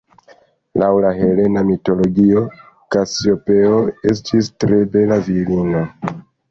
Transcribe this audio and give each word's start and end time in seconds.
Laŭ 0.83 0.87
la 1.05 1.11
helena 1.17 1.63
mitologio 1.67 2.43
Kasiopeo 2.97 3.79
estis 4.15 4.53
tre 4.65 4.85
bela 4.97 5.25
virino. 5.31 5.89